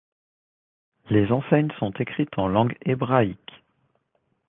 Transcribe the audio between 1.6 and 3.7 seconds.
sont écrites en langue hébraïque.